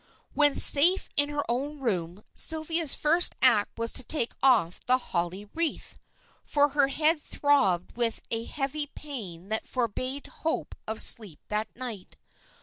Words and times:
When 0.33 0.55
safe 0.55 1.09
in 1.15 1.29
her 1.29 1.43
own 1.47 1.79
room 1.79 2.23
Sylvia's 2.33 2.95
first 2.95 3.35
act 3.43 3.77
was 3.77 3.91
to 3.91 4.03
take 4.03 4.33
off 4.41 4.83
the 4.87 4.97
holly 4.97 5.45
wreath, 5.53 5.99
for 6.43 6.69
her 6.69 6.87
head 6.87 7.21
throbbed 7.21 7.95
with 7.95 8.19
a 8.31 8.45
heavy 8.45 8.87
pain 8.95 9.49
that 9.49 9.67
forbade 9.67 10.25
hope 10.41 10.73
of 10.87 10.99
sleep 10.99 11.39
that 11.49 11.75
night. 11.75 12.17